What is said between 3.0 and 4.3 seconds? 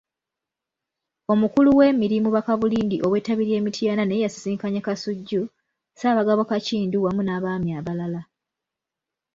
ow'ettabi ly'e Mityana naye